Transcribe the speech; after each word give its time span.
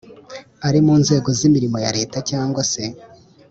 ari 0.67 0.79
mu 0.85 0.93
nzego 1.01 1.29
z 1.37 1.39
imirimo 1.47 1.77
ya 1.85 1.91
Leta 1.97 2.17
cyangwa 2.29 2.61
se 2.71 2.83